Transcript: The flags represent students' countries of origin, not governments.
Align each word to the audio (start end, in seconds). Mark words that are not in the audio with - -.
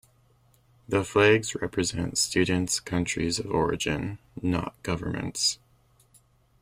The 0.89 1.03
flags 1.03 1.53
represent 1.53 2.17
students' 2.17 2.79
countries 2.79 3.37
of 3.37 3.45
origin, 3.51 4.17
not 4.41 4.73
governments. 4.81 5.59